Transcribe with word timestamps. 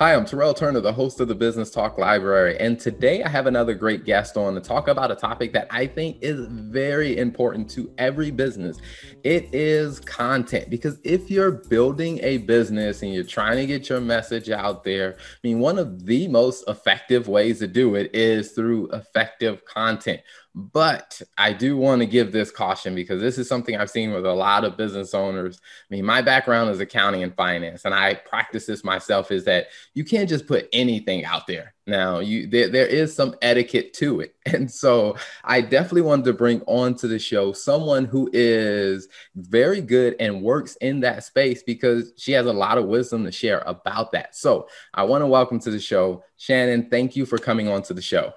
Hi, 0.00 0.12
I'm 0.12 0.24
Terrell 0.24 0.54
Turner, 0.54 0.80
the 0.80 0.92
host 0.92 1.20
of 1.20 1.28
the 1.28 1.36
Business 1.36 1.70
Talk 1.70 1.98
Library. 1.98 2.58
And 2.58 2.80
today 2.80 3.22
I 3.22 3.28
have 3.28 3.46
another 3.46 3.74
great 3.74 4.04
guest 4.04 4.36
on 4.36 4.56
to 4.56 4.60
talk 4.60 4.88
about 4.88 5.12
a 5.12 5.14
topic 5.14 5.52
that 5.52 5.68
I 5.70 5.86
think 5.86 6.18
is 6.20 6.48
very 6.48 7.16
important 7.16 7.70
to 7.70 7.88
every 7.96 8.32
business. 8.32 8.78
It 9.22 9.48
is 9.54 10.00
content. 10.00 10.68
Because 10.68 10.98
if 11.04 11.30
you're 11.30 11.52
building 11.52 12.18
a 12.24 12.38
business 12.38 13.02
and 13.02 13.14
you're 13.14 13.22
trying 13.22 13.56
to 13.58 13.66
get 13.66 13.88
your 13.88 14.00
message 14.00 14.50
out 14.50 14.82
there, 14.82 15.14
I 15.16 15.36
mean, 15.44 15.60
one 15.60 15.78
of 15.78 16.04
the 16.04 16.26
most 16.26 16.68
effective 16.68 17.28
ways 17.28 17.60
to 17.60 17.68
do 17.68 17.94
it 17.94 18.12
is 18.12 18.50
through 18.50 18.88
effective 18.88 19.64
content. 19.64 20.22
But 20.56 21.20
I 21.36 21.52
do 21.52 21.76
want 21.76 22.00
to 22.00 22.06
give 22.06 22.30
this 22.30 22.52
caution 22.52 22.94
because 22.94 23.20
this 23.20 23.38
is 23.38 23.48
something 23.48 23.76
I've 23.76 23.90
seen 23.90 24.12
with 24.12 24.24
a 24.24 24.32
lot 24.32 24.64
of 24.64 24.76
business 24.76 25.12
owners. 25.12 25.60
I 25.60 25.94
mean, 25.94 26.04
my 26.04 26.22
background 26.22 26.70
is 26.70 26.78
accounting 26.78 27.24
and 27.24 27.34
finance, 27.34 27.84
and 27.84 27.92
I 27.92 28.14
practice 28.14 28.64
this 28.64 28.84
myself 28.84 29.32
is 29.32 29.44
that 29.46 29.68
you 29.94 30.04
can't 30.04 30.28
just 30.28 30.46
put 30.46 30.68
anything 30.72 31.24
out 31.24 31.48
there. 31.48 31.74
Now, 31.88 32.20
you 32.20 32.46
there, 32.46 32.68
there 32.68 32.86
is 32.86 33.14
some 33.14 33.34
etiquette 33.42 33.94
to 33.94 34.20
it. 34.20 34.36
And 34.46 34.70
so 34.70 35.16
I 35.42 35.62
definitely 35.62 36.02
wanted 36.02 36.26
to 36.26 36.34
bring 36.34 36.60
onto 36.66 37.08
the 37.08 37.18
show 37.18 37.52
someone 37.52 38.04
who 38.04 38.30
is 38.32 39.08
very 39.34 39.80
good 39.80 40.14
and 40.20 40.42
works 40.42 40.76
in 40.76 41.00
that 41.00 41.24
space 41.24 41.62
because 41.62 42.12
she 42.16 42.32
has 42.32 42.46
a 42.46 42.52
lot 42.52 42.78
of 42.78 42.84
wisdom 42.84 43.24
to 43.24 43.32
share 43.32 43.62
about 43.66 44.12
that. 44.12 44.36
So 44.36 44.68
I 44.92 45.02
want 45.04 45.22
to 45.22 45.26
welcome 45.26 45.58
to 45.60 45.70
the 45.70 45.80
show 45.80 46.22
Shannon. 46.36 46.90
Thank 46.90 47.16
you 47.16 47.26
for 47.26 47.38
coming 47.38 47.68
on 47.68 47.82
to 47.84 47.94
the 47.94 48.02
show. 48.02 48.34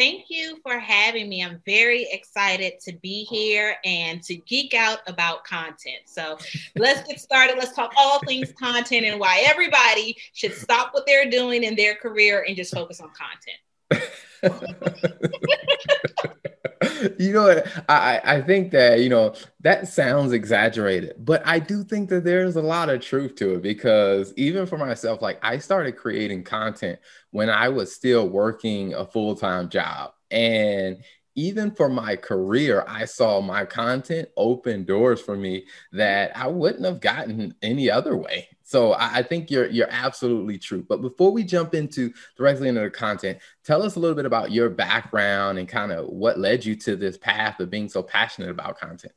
Thank 0.00 0.30
you 0.30 0.56
for 0.62 0.78
having 0.78 1.28
me. 1.28 1.44
I'm 1.44 1.60
very 1.66 2.08
excited 2.10 2.80
to 2.86 2.94
be 3.02 3.24
here 3.24 3.76
and 3.84 4.22
to 4.22 4.34
geek 4.34 4.72
out 4.72 5.00
about 5.06 5.44
content. 5.44 6.04
So 6.06 6.38
let's 6.74 7.06
get 7.06 7.20
started. 7.20 7.58
Let's 7.58 7.74
talk 7.74 7.92
all 7.98 8.18
things 8.20 8.50
content 8.58 9.04
and 9.04 9.20
why 9.20 9.44
everybody 9.46 10.16
should 10.32 10.54
stop 10.54 10.94
what 10.94 11.04
they're 11.06 11.28
doing 11.28 11.64
in 11.64 11.76
their 11.76 11.96
career 11.96 12.46
and 12.48 12.56
just 12.56 12.72
focus 12.74 13.02
on 13.02 13.10
content. 13.10 14.10
you 17.20 17.34
know, 17.34 17.62
I, 17.88 18.20
I 18.24 18.40
think 18.42 18.70
that, 18.72 19.00
you 19.00 19.10
know, 19.10 19.34
that 19.60 19.88
sounds 19.88 20.32
exaggerated, 20.32 21.16
but 21.18 21.42
I 21.46 21.58
do 21.58 21.84
think 21.84 22.08
that 22.10 22.24
there's 22.24 22.56
a 22.56 22.62
lot 22.62 22.88
of 22.88 23.02
truth 23.02 23.34
to 23.36 23.54
it 23.54 23.62
because 23.62 24.32
even 24.36 24.66
for 24.66 24.78
myself, 24.78 25.20
like 25.22 25.38
I 25.42 25.58
started 25.58 25.96
creating 25.96 26.44
content 26.44 26.98
when 27.30 27.50
I 27.50 27.68
was 27.68 27.94
still 27.94 28.28
working 28.28 28.94
a 28.94 29.04
full 29.04 29.34
time 29.36 29.68
job. 29.68 30.12
And 30.30 31.02
even 31.34 31.72
for 31.72 31.88
my 31.88 32.16
career, 32.16 32.84
I 32.88 33.04
saw 33.04 33.40
my 33.40 33.64
content 33.66 34.28
open 34.36 34.84
doors 34.84 35.20
for 35.20 35.36
me 35.36 35.66
that 35.92 36.36
I 36.36 36.46
wouldn't 36.48 36.84
have 36.84 37.00
gotten 37.00 37.54
any 37.62 37.90
other 37.90 38.16
way. 38.16 38.49
So 38.70 38.94
I, 38.96 39.24
think 39.24 39.50
you're 39.50 39.66
you're 39.66 39.90
absolutely 39.90 40.56
true. 40.56 40.86
But 40.88 41.02
before 41.02 41.32
we 41.32 41.42
jump 41.42 41.74
into 41.74 42.12
directly 42.36 42.68
into 42.68 42.82
the 42.82 42.88
content, 42.88 43.38
tell 43.64 43.82
us 43.82 43.96
a 43.96 43.98
little 43.98 44.14
bit 44.14 44.26
about 44.26 44.52
your 44.52 44.70
background 44.70 45.58
and 45.58 45.68
kind 45.68 45.90
of 45.90 46.06
what 46.06 46.38
led 46.38 46.64
you 46.64 46.76
to 46.76 46.94
this 46.94 47.18
path 47.18 47.58
of 47.58 47.68
being 47.68 47.88
so 47.88 48.00
passionate 48.00 48.48
about 48.48 48.78
content. 48.78 49.12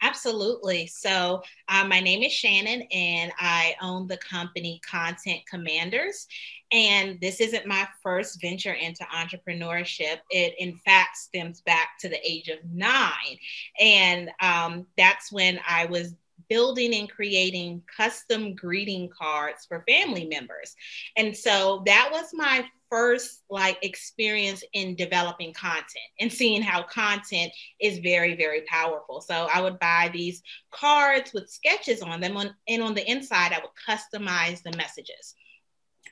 Absolutely. 0.00 0.86
So, 0.86 1.42
uh, 1.68 1.84
my 1.88 1.98
name 1.98 2.22
is 2.22 2.30
Shannon, 2.30 2.82
and 2.92 3.32
I 3.36 3.74
own 3.82 4.06
the 4.06 4.18
company 4.18 4.80
Content 4.88 5.40
Commanders. 5.50 6.28
And 6.70 7.20
this 7.20 7.40
isn't 7.40 7.66
my 7.66 7.88
first 8.00 8.40
venture 8.40 8.74
into 8.74 9.04
entrepreneurship. 9.06 10.18
It, 10.30 10.54
in 10.58 10.76
fact, 10.84 11.16
stems 11.16 11.62
back 11.62 11.98
to 12.00 12.08
the 12.08 12.20
age 12.24 12.48
of 12.48 12.58
nine. 12.72 13.38
And 13.80 14.30
um, 14.40 14.86
that's 14.96 15.32
when 15.32 15.58
I 15.66 15.86
was 15.86 16.14
building 16.48 16.94
and 16.94 17.10
creating 17.10 17.82
custom 17.96 18.54
greeting 18.54 19.08
cards 19.08 19.64
for 19.66 19.84
family 19.88 20.26
members. 20.26 20.74
And 21.16 21.36
so 21.36 21.82
that 21.86 22.08
was 22.12 22.30
my 22.32 22.64
first 22.90 23.42
like 23.50 23.78
experience 23.82 24.62
in 24.72 24.94
developing 24.94 25.52
content 25.52 25.88
and 26.20 26.32
seeing 26.32 26.62
how 26.62 26.82
content 26.82 27.50
is 27.80 27.98
very 27.98 28.36
very 28.36 28.62
powerful. 28.62 29.20
So 29.20 29.48
i 29.52 29.60
would 29.60 29.78
buy 29.78 30.10
these 30.12 30.42
cards 30.70 31.32
with 31.32 31.50
sketches 31.50 32.02
on 32.02 32.20
them 32.20 32.36
on, 32.36 32.54
and 32.68 32.82
on 32.82 32.94
the 32.94 33.10
inside 33.10 33.52
i 33.52 33.60
would 33.60 33.70
customize 33.88 34.62
the 34.62 34.76
messages 34.76 35.34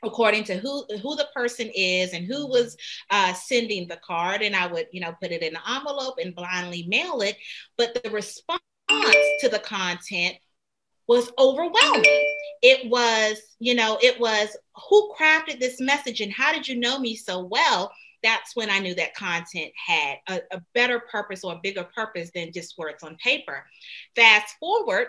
according 0.02 0.44
to 0.44 0.56
who 0.56 0.84
who 1.02 1.16
the 1.16 1.28
person 1.34 1.70
is 1.74 2.12
and 2.12 2.26
who 2.26 2.46
was 2.46 2.76
uh, 3.10 3.32
sending 3.32 3.86
the 3.86 3.98
card. 3.98 4.42
And 4.42 4.56
i 4.56 4.66
would 4.66 4.86
you 4.92 5.00
know 5.00 5.14
put 5.20 5.32
it 5.32 5.42
in 5.42 5.54
an 5.54 5.62
envelope 5.68 6.16
and 6.20 6.34
blindly 6.34 6.86
mail 6.88 7.20
it. 7.20 7.36
But 7.76 8.02
the 8.02 8.10
response 8.10 8.62
to 9.40 9.48
the 9.48 9.58
content 9.58 10.36
was 11.08 11.32
overwhelming. 11.38 12.34
It 12.62 12.88
was, 12.88 13.38
you 13.58 13.74
know, 13.74 13.98
it 14.00 14.18
was 14.20 14.56
who 14.88 15.12
crafted 15.18 15.58
this 15.58 15.80
message 15.80 16.20
and 16.20 16.32
how 16.32 16.52
did 16.52 16.66
you 16.66 16.76
know 16.78 16.98
me 16.98 17.16
so 17.16 17.44
well? 17.44 17.92
That's 18.22 18.54
when 18.54 18.70
I 18.70 18.78
knew 18.78 18.94
that 18.94 19.16
content 19.16 19.72
had 19.84 20.18
a, 20.28 20.40
a 20.52 20.62
better 20.74 21.00
purpose 21.00 21.42
or 21.42 21.54
a 21.54 21.60
bigger 21.62 21.88
purpose 21.94 22.30
than 22.34 22.52
just 22.52 22.78
words 22.78 23.02
on 23.02 23.16
paper. 23.16 23.64
Fast 24.14 24.54
forward, 24.60 25.08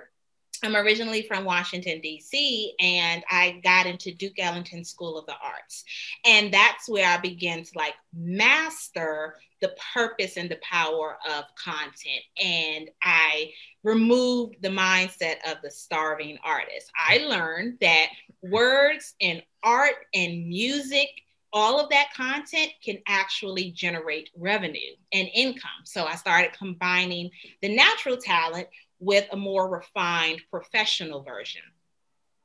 I'm 0.63 0.78
originally 0.78 1.24
from 1.24 1.44
Washington, 1.44 2.00
D.C., 2.00 2.74
and 2.79 3.24
I 3.29 3.59
got 3.63 3.85
into 3.85 4.13
Duke 4.13 4.40
Ellington 4.40 4.85
School 4.85 5.18
of 5.18 5.25
the 5.25 5.35
Arts. 5.44 5.84
And 6.25 6.53
that's 6.53 6.88
where 6.88 7.07
I 7.07 7.18
began 7.18 7.63
to 7.63 7.72
like 7.75 7.96
master 8.16 9.35
the 9.62 9.75
purpose 9.94 10.38
and 10.38 10.50
the 10.50 10.59
power 10.62 11.18
of 11.29 11.44
content. 11.56 12.24
And 12.41 12.90
I 13.01 13.51
removed 13.84 14.56
the 14.62 14.69
mindset 14.69 15.35
of 15.50 15.57
the 15.62 15.72
starving 15.72 16.38
artist. 16.44 16.90
I 16.97 17.18
learned 17.18 17.78
that 17.81 18.07
words 18.41 19.16
and 19.22 19.44
art 19.63 19.95
and 20.13 20.47
music 20.47 21.09
all 21.53 21.80
of 21.80 21.88
that 21.91 22.12
content 22.16 22.72
can 22.84 22.97
actually 23.07 23.69
generate 23.72 24.31
revenue 24.35 24.95
and 25.13 25.30
income. 25.35 25.69
So 25.84 26.03
I 26.06 26.16
started 26.16 26.57
combining 26.57 27.30
the 27.62 27.75
natural 27.75 28.18
talent 28.18 28.68
with 29.03 29.28
a 29.31 29.38
more 29.38 29.69
refined 29.69 30.41
professional 30.50 31.22
version. 31.22 31.62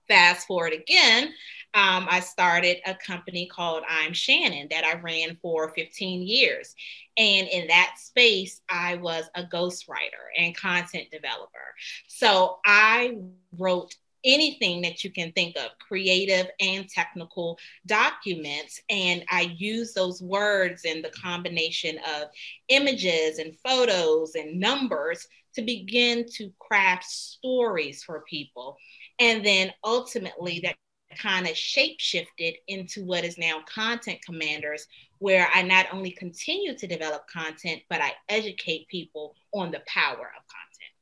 Fast 0.09 0.47
forward 0.47 0.73
again, 0.73 1.35
um, 1.75 2.07
I 2.11 2.21
started 2.21 2.79
a 2.87 2.95
company 2.95 3.47
called 3.47 3.85
I'm 3.89 4.15
Shannon 4.15 4.69
that 4.71 4.85
I 4.85 4.99
ran 5.01 5.37
for 5.43 5.73
15 5.75 6.23
years. 6.23 6.75
And 7.19 7.47
in 7.49 7.69
that 7.69 7.97
space, 7.99 8.63
I 8.71 8.97
was 8.97 9.29
a 9.35 9.45
ghostwriter 9.45 10.33
and 10.39 10.57
content 10.57 11.11
developer. 11.11 11.75
So 12.07 12.59
I 12.65 13.19
wrote 13.59 13.95
anything 14.25 14.83
that 14.83 15.05
you 15.05 15.11
can 15.11 15.33
think 15.33 15.57
of, 15.57 15.79
creative 15.79 16.47
and 16.61 16.89
technical 16.89 17.59
documents. 17.87 18.81
And 18.91 19.25
I 19.31 19.55
use 19.57 19.93
those 19.93 20.23
words 20.23 20.85
and 20.85 21.05
the 21.05 21.11
combination 21.11 21.99
of 21.99 22.29
images 22.69 23.39
and 23.39 23.57
photos 23.65 24.35
and 24.35 24.59
numbers 24.59 25.27
to 25.59 25.65
begin 25.65 26.25
to 26.25 26.53
craft 26.61 27.05
stories 27.05 28.05
for 28.05 28.23
people. 28.31 28.77
And 29.19 29.45
then 29.45 29.73
ultimately, 29.85 30.61
that 30.63 30.77
kind 31.21 31.49
of 31.49 31.57
shape 31.57 31.97
shifted 31.99 32.55
into 32.69 33.05
what 33.05 33.25
is 33.25 33.39
now 33.39 33.63
Content 33.67 34.21
Commanders, 34.25 34.87
where 35.19 35.49
I 35.53 35.63
not 35.63 35.87
only 35.93 36.13
continue 36.13 36.77
to 36.79 36.87
develop 36.87 37.27
content, 37.27 37.83
but 37.91 38.01
I 38.01 38.13
educate 38.29 38.87
people 38.87 39.35
on 39.53 39.73
the 39.73 39.83
power 39.89 40.13
of 40.13 40.43
content. 40.47 40.93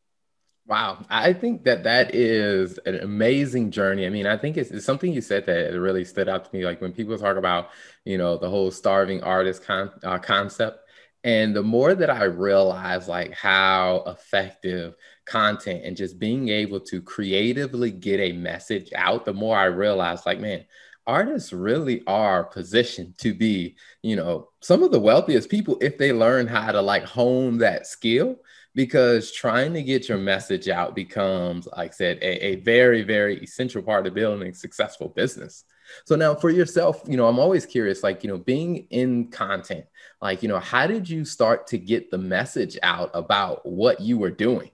Wow, 0.66 1.04
I 1.10 1.34
think 1.34 1.64
that 1.64 1.84
that 1.84 2.14
is 2.14 2.78
an 2.86 2.96
amazing 3.00 3.70
journey. 3.70 4.06
I 4.06 4.08
mean, 4.08 4.26
I 4.26 4.38
think 4.38 4.56
it's, 4.56 4.70
it's, 4.70 4.86
something 4.86 5.12
you 5.12 5.20
said 5.20 5.44
that 5.46 5.78
really 5.78 6.04
stood 6.04 6.28
out 6.28 6.44
to 6.46 6.56
me. 6.56 6.64
Like 6.64 6.80
when 6.80 6.92
people 6.92 7.16
talk 7.18 7.36
about, 7.36 7.68
you 8.04 8.16
know, 8.16 8.38
the 8.38 8.48
whole 8.48 8.70
starving 8.70 9.22
artist 9.22 9.64
con- 9.64 9.92
uh, 10.02 10.18
concept, 10.18 10.85
and 11.26 11.56
the 11.56 11.62
more 11.62 11.92
that 11.92 12.08
I 12.08 12.22
realize 12.22 13.08
like 13.08 13.32
how 13.32 14.04
effective 14.06 14.94
content 15.24 15.82
and 15.84 15.96
just 15.96 16.20
being 16.20 16.50
able 16.50 16.78
to 16.78 17.02
creatively 17.02 17.90
get 17.90 18.20
a 18.20 18.30
message 18.30 18.92
out, 18.94 19.24
the 19.24 19.34
more 19.34 19.58
I 19.58 19.64
realize 19.64 20.24
like, 20.24 20.38
man, 20.38 20.64
artists 21.04 21.52
really 21.52 22.04
are 22.06 22.44
positioned 22.44 23.18
to 23.18 23.34
be, 23.34 23.74
you 24.02 24.14
know, 24.14 24.50
some 24.60 24.84
of 24.84 24.92
the 24.92 25.00
wealthiest 25.00 25.50
people 25.50 25.76
if 25.80 25.98
they 25.98 26.12
learn 26.12 26.46
how 26.46 26.70
to 26.70 26.80
like 26.80 27.02
hone 27.02 27.58
that 27.58 27.88
skill 27.88 28.36
because 28.76 29.32
trying 29.32 29.74
to 29.74 29.82
get 29.82 30.08
your 30.08 30.18
message 30.18 30.68
out 30.68 30.94
becomes, 30.94 31.66
like 31.76 31.90
I 31.90 31.94
said, 31.94 32.18
a, 32.22 32.46
a 32.46 32.56
very, 32.56 33.02
very 33.02 33.42
essential 33.42 33.82
part 33.82 34.06
of 34.06 34.14
building 34.14 34.50
a 34.50 34.54
successful 34.54 35.08
business. 35.08 35.64
So 36.04 36.16
now 36.16 36.34
for 36.34 36.50
yourself, 36.50 37.02
you 37.06 37.16
know, 37.16 37.26
I'm 37.26 37.38
always 37.38 37.66
curious, 37.66 38.02
like, 38.02 38.22
you 38.22 38.30
know, 38.30 38.38
being 38.38 38.86
in 38.90 39.28
content, 39.28 39.86
like, 40.20 40.42
you 40.42 40.48
know, 40.48 40.58
how 40.58 40.86
did 40.86 41.08
you 41.08 41.24
start 41.24 41.66
to 41.68 41.78
get 41.78 42.10
the 42.10 42.18
message 42.18 42.78
out 42.82 43.10
about 43.14 43.64
what 43.66 44.00
you 44.00 44.18
were 44.18 44.30
doing? 44.30 44.70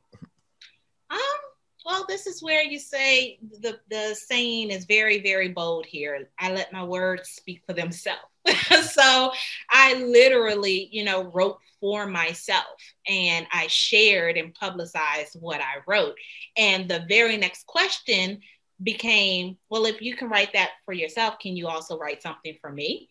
Um, 1.11 1.19
well, 1.85 2.05
this 2.09 2.27
is 2.27 2.43
where 2.43 2.63
you 2.63 2.79
say 2.79 3.39
the, 3.61 3.79
the 3.91 4.15
saying 4.15 4.71
is 4.71 4.85
very, 4.85 5.21
very 5.21 5.49
bold 5.49 5.87
here. 5.87 6.29
I 6.39 6.53
let 6.53 6.73
my 6.73 6.85
words 6.85 7.31
speak 7.31 7.63
for 7.67 7.73
themselves. 7.73 8.21
so 8.93 9.33
I 9.71 9.95
literally, 9.95 10.89
you 10.93 11.05
know, 11.05 11.25
wrote 11.33 11.59
for 11.81 12.07
myself 12.07 12.65
and 13.09 13.47
I 13.53 13.67
shared 13.67 14.37
and 14.37 14.55
publicized 14.55 15.37
what 15.41 15.61
I 15.61 15.83
wrote. 15.87 16.15
And 16.57 16.89
the 16.89 17.05
very 17.09 17.37
next 17.37 17.67
question 17.67 18.41
became 18.83 19.57
well, 19.71 19.87
if 19.87 20.01
you 20.03 20.17
can 20.17 20.29
write 20.29 20.53
that 20.53 20.71
for 20.85 20.93
yourself, 20.93 21.39
can 21.39 21.57
you 21.57 21.69
also 21.69 21.99
write 21.99 22.23
something 22.23 22.57
for 22.61 22.71
me? 22.71 23.09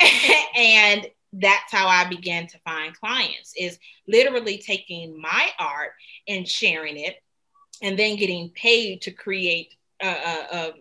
and 0.56 1.06
that's 1.32 1.72
how 1.72 1.86
I 1.86 2.08
began 2.08 2.46
to 2.48 2.58
find 2.58 2.98
clients 2.98 3.54
is 3.58 3.78
literally 4.06 4.58
taking 4.58 5.18
my 5.20 5.50
art 5.58 5.92
and 6.28 6.46
sharing 6.46 6.98
it 6.98 7.16
and 7.80 7.98
then 7.98 8.16
getting 8.16 8.50
paid 8.50 9.02
to 9.02 9.10
create 9.10 9.74
a, 10.02 10.72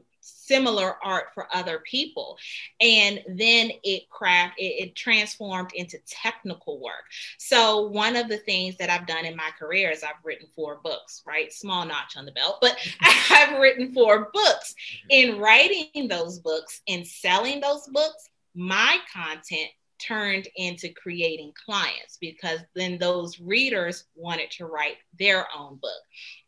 similar 0.52 0.98
art 1.02 1.28
for 1.34 1.48
other 1.54 1.80
people. 1.80 2.38
And 2.82 3.22
then 3.28 3.72
it 3.84 4.10
craft 4.10 4.60
it, 4.60 4.84
it, 4.90 4.96
transformed 4.96 5.72
into 5.74 5.98
technical 6.06 6.82
work. 6.82 7.06
So 7.38 7.88
one 7.88 8.18
of 8.18 8.28
the 8.28 8.38
things 8.38 8.76
that 8.78 8.90
i've 8.90 9.08
done 9.08 9.26
in 9.26 9.36
my 9.36 9.50
career 9.58 9.90
is 9.92 10.04
i've 10.04 10.24
written 10.24 10.48
four 10.56 10.80
books 10.84 11.22
right? 11.26 11.52
Small 11.54 11.86
notch 11.86 12.18
on 12.18 12.26
the 12.26 12.32
belt 12.34 12.58
but 12.62 12.76
i've 13.30 13.60
written 13.60 13.94
four 13.94 14.30
books. 14.34 14.76
In 15.10 15.40
writing 15.40 16.08
those 16.10 16.40
books 16.40 16.82
and 16.88 17.08
selling 17.08 17.62
those 17.62 17.88
books 17.88 18.30
my 18.54 18.98
content 19.14 19.70
turned 20.06 20.48
into 20.56 20.90
creating 20.90 21.54
clients 21.66 22.18
because 22.20 22.60
then 22.76 22.98
those 22.98 23.40
readers 23.40 24.06
wanted 24.16 24.50
to 24.52 24.66
write 24.66 24.98
their 25.20 25.48
own 25.56 25.76
book. 25.76 25.92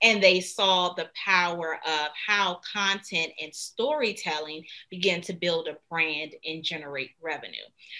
And 0.01 0.21
they 0.21 0.39
saw 0.39 0.93
the 0.93 1.09
power 1.25 1.79
of 1.85 2.07
how 2.27 2.61
content 2.71 3.31
and 3.41 3.53
storytelling 3.53 4.65
begin 4.89 5.21
to 5.21 5.33
build 5.33 5.67
a 5.67 5.77
brand 5.89 6.33
and 6.45 6.63
generate 6.63 7.11
revenue. 7.21 7.53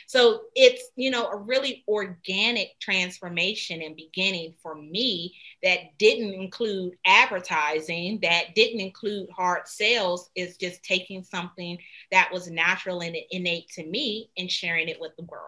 So 0.07 0.41
it's 0.55 0.89
you 0.95 1.11
know 1.11 1.27
a 1.27 1.37
really 1.37 1.83
organic 1.87 2.79
transformation 2.79 3.81
and 3.81 3.95
beginning 3.95 4.53
for 4.61 4.75
me 4.75 5.35
that 5.61 5.97
didn't 5.97 6.33
include 6.33 6.93
advertising 7.05 8.19
that 8.21 8.55
didn't 8.55 8.79
include 8.79 9.29
hard 9.29 9.67
sales 9.67 10.29
is 10.35 10.57
just 10.57 10.83
taking 10.83 11.23
something 11.23 11.77
that 12.11 12.31
was 12.31 12.49
natural 12.49 13.01
and 13.01 13.15
innate 13.31 13.69
to 13.69 13.85
me 13.85 14.29
and 14.37 14.49
sharing 14.49 14.87
it 14.89 14.99
with 14.99 15.15
the 15.17 15.23
world 15.23 15.42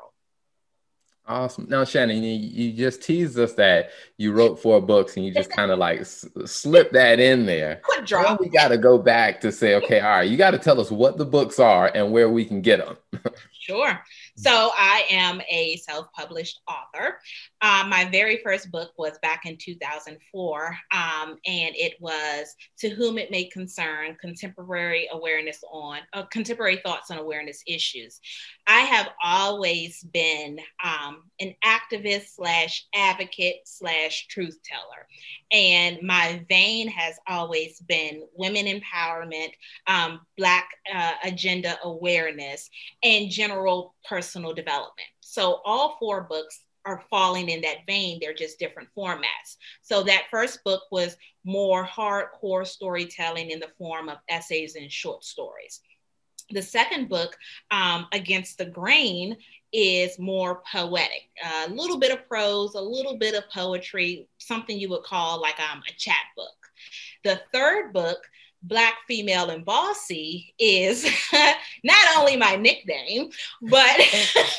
Awesome. 1.27 1.65
Now, 1.67 1.83
Shannon, 1.83 2.21
you, 2.21 2.33
you, 2.33 2.71
just 2.71 3.01
teased 3.01 3.39
us 3.39 3.53
that 3.53 3.89
you 4.17 4.31
wrote 4.31 4.61
four 4.61 4.79
books 4.79 5.17
and 5.17 5.25
you 5.25 5.33
just 5.33 5.49
kind 5.49 5.71
of 5.71 5.79
like 5.79 6.01
s- 6.01 6.27
slip 6.45 6.91
that 6.91 7.19
in 7.19 7.47
there. 7.47 7.81
Quick 7.83 8.05
drop. 8.05 8.39
we 8.39 8.47
got 8.47 8.67
to 8.67 8.77
go 8.77 8.99
back 8.99 9.41
to 9.41 9.51
say, 9.51 9.73
okay, 9.75 9.99
all 10.01 10.17
right, 10.17 10.29
you 10.29 10.37
got 10.37 10.51
to 10.51 10.59
tell 10.59 10.79
us 10.79 10.91
what 10.91 11.17
the 11.17 11.25
books 11.25 11.59
are 11.59 11.91
and 11.95 12.11
where 12.11 12.29
we 12.29 12.45
can 12.45 12.61
get 12.61 12.77
them. 12.77 12.97
sure. 13.51 13.99
So 14.35 14.71
I 14.77 15.05
am 15.09 15.41
a 15.49 15.77
self-published 15.77 16.61
author. 16.67 17.17
Um, 17.65 17.89
my 17.89 18.05
very 18.05 18.41
first 18.43 18.69
book 18.69 18.91
was 18.95 19.17
back 19.23 19.47
in 19.47 19.57
2004, 19.57 20.77
um, 20.91 21.29
and 21.47 21.75
it 21.75 21.93
was 21.99 22.55
"To 22.77 22.89
Whom 22.89 23.17
It 23.17 23.31
May 23.31 23.45
Concern: 23.45 24.15
Contemporary 24.21 25.09
Awareness 25.11 25.63
on 25.71 26.01
uh, 26.13 26.25
Contemporary 26.25 26.77
Thoughts 26.85 27.09
on 27.09 27.17
Awareness 27.17 27.63
Issues." 27.65 28.19
I 28.67 28.81
have 28.81 29.09
always 29.23 30.03
been 30.13 30.59
um, 30.83 31.23
an 31.39 31.55
activist 31.65 32.35
slash 32.35 32.85
advocate 32.93 33.61
slash 33.65 34.27
truth 34.27 34.59
teller, 34.63 35.07
and 35.51 35.97
my 36.03 36.45
vein 36.47 36.87
has 36.89 37.15
always 37.27 37.79
been 37.79 38.27
women 38.35 38.67
empowerment, 38.67 39.53
um, 39.87 40.21
Black 40.37 40.69
uh, 40.93 41.13
agenda 41.23 41.79
awareness, 41.83 42.69
and 43.01 43.31
general 43.31 43.95
personal 44.07 44.53
development. 44.53 45.09
So 45.21 45.61
all 45.65 45.97
four 45.99 46.27
books 46.29 46.64
are 46.85 47.03
falling 47.09 47.49
in 47.49 47.61
that 47.61 47.85
vein. 47.87 48.19
They're 48.21 48.33
just 48.33 48.59
different 48.59 48.89
formats. 48.97 49.57
So 49.81 50.03
that 50.03 50.25
first 50.29 50.63
book 50.63 50.83
was 50.91 51.17
more 51.43 51.85
hardcore 51.85 52.65
storytelling 52.65 53.51
in 53.51 53.59
the 53.59 53.71
form 53.77 54.09
of 54.09 54.17
essays 54.29 54.75
and 54.75 54.91
short 54.91 55.23
stories. 55.23 55.81
The 56.51 56.61
second 56.61 57.09
book, 57.09 57.35
um, 57.71 58.07
Against 58.11 58.57
the 58.57 58.65
Grain, 58.65 59.35
is 59.73 60.17
more 60.19 60.61
poetic, 60.71 61.29
a 61.43 61.69
little 61.69 61.99
bit 61.99 62.11
of 62.11 62.27
prose, 62.29 62.75
a 62.75 62.81
little 62.81 63.17
bit 63.17 63.35
of 63.35 63.43
poetry, 63.49 64.27
something 64.37 64.79
you 64.79 64.89
would 64.89 65.03
call 65.03 65.41
like 65.41 65.59
um, 65.59 65.81
a 65.89 65.93
chat 65.97 66.15
book. 66.37 66.53
The 67.23 67.41
third 67.51 67.91
book, 67.91 68.19
Black 68.67 68.95
Female 69.07 69.49
and 69.49 69.63
Bossy 69.63 70.53
is 70.59 71.05
not 71.83 72.17
only 72.17 72.35
my 72.35 72.55
nickname, 72.55 73.29
but 73.61 73.99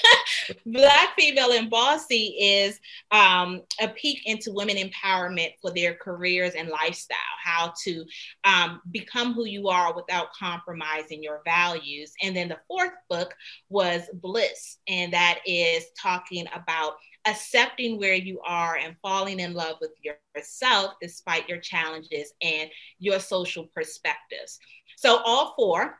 Black 0.67 1.15
Female 1.19 1.53
and 1.53 1.69
Bossy 1.69 2.37
is 2.39 2.79
um, 3.11 3.63
a 3.81 3.89
peek 3.89 4.23
into 4.27 4.53
women 4.53 4.77
empowerment 4.77 5.53
for 5.61 5.73
their 5.73 5.95
careers 5.95 6.55
and 6.55 6.69
lifestyle, 6.69 7.17
how 7.43 7.73
to 7.85 8.05
um, 8.45 8.81
become 8.93 9.33
who 9.33 9.45
you 9.45 9.69
are 9.69 9.95
without 9.95 10.33
compromising 10.33 11.23
your 11.23 11.43
values. 11.45 12.13
And 12.23 12.37
then 12.37 12.49
the 12.49 12.59
fourth 12.69 12.95
book 13.11 13.35
was 13.69 14.03
Bliss, 14.15 14.79
and 14.89 15.13
that 15.13 15.41
is 15.47 15.87
talking 16.01 16.47
about 16.55 16.95
accepting 17.27 17.99
where 17.99 18.15
you 18.15 18.41
are 18.41 18.77
and 18.77 18.97
falling 19.03 19.41
in 19.41 19.55
love 19.55 19.77
with 19.81 19.93
yourself 20.35 20.95
despite 21.01 21.49
your 21.49 21.59
challenges 21.59 22.33
and 22.43 22.71
your 22.99 23.19
social 23.19 23.65
perspectives. 23.75 24.59
So, 24.97 25.21
all 25.25 25.55
four 25.57 25.99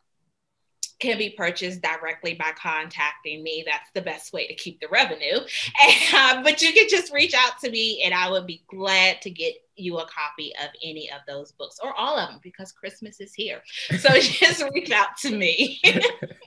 can 0.99 1.19
be 1.19 1.31
purchased 1.31 1.83
directly 1.83 2.35
by 2.35 2.53
contacting 2.57 3.43
me. 3.43 3.65
That's 3.67 3.91
the 3.95 4.01
best 4.01 4.33
way 4.33 4.47
to 4.47 4.55
keep 4.55 4.81
the 4.81 4.89
revenue. 4.89 5.41
And, 5.79 6.39
uh, 6.39 6.43
but 6.43 6.63
you 6.63 6.73
can 6.73 6.89
just 6.89 7.13
reach 7.13 7.35
out 7.35 7.59
to 7.61 7.71
me, 7.71 8.03
and 8.03 8.15
I 8.15 8.31
would 8.31 8.47
be 8.47 8.65
glad 8.69 9.21
to 9.23 9.31
get 9.31 9.55
you 9.77 9.99
a 9.99 10.07
copy 10.07 10.53
of 10.63 10.71
any 10.83 11.11
of 11.11 11.21
those 11.27 11.53
books 11.53 11.79
or 11.83 11.95
all 11.95 12.19
of 12.19 12.31
them 12.31 12.41
because 12.43 12.73
Christmas 12.73 13.21
is 13.21 13.35
here. 13.35 13.61
So 13.99 14.09
just 14.21 14.65
reach 14.75 14.91
out 14.91 15.17
to 15.19 15.37
me. 15.37 15.81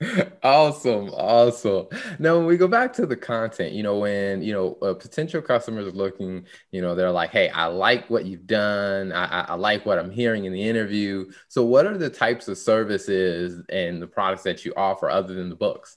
awesome 0.42 1.08
awesome. 1.14 1.86
Now 2.18 2.36
when 2.36 2.46
we 2.46 2.58
go 2.58 2.68
back 2.68 2.92
to 2.94 3.06
the 3.06 3.16
content 3.16 3.72
you 3.72 3.82
know 3.82 3.98
when 3.98 4.42
you 4.42 4.52
know 4.52 4.76
a 4.86 4.94
potential 4.94 5.40
customers 5.40 5.94
looking 5.94 6.46
you 6.70 6.82
know 6.82 6.94
they're 6.94 7.10
like 7.10 7.30
hey 7.30 7.48
i 7.48 7.64
like 7.66 8.10
what 8.10 8.26
you've 8.26 8.46
done. 8.46 9.10
I, 9.12 9.42
I 9.42 9.54
like 9.54 9.86
what 9.86 9.98
i'm 9.98 10.10
hearing 10.10 10.44
in 10.44 10.52
the 10.52 10.62
interview. 10.62 11.30
So 11.48 11.64
what 11.64 11.86
are 11.86 11.96
the 11.96 12.10
types 12.10 12.48
of 12.48 12.58
services 12.58 13.64
and 13.70 14.02
the 14.02 14.06
products 14.06 14.42
that 14.42 14.64
you 14.64 14.74
offer 14.76 15.08
other 15.08 15.32
than 15.34 15.48
the 15.48 15.56
books? 15.56 15.96